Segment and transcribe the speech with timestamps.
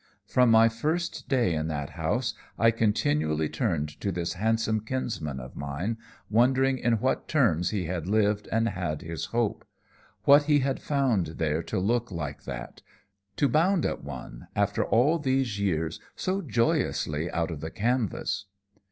[0.25, 5.55] From my first day in that house, I continually turned to this handsome kinsman of
[5.55, 9.63] mine, wondering in what terms he had lived and had his hope;
[10.23, 12.81] what he had found there to look like that,
[13.35, 18.45] to bound at one, after all those years, so joyously out of the canvas.